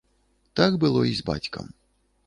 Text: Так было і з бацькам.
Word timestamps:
Так 0.59 0.71
было 0.85 1.05
і 1.11 1.15
з 1.21 1.29
бацькам. 1.31 1.65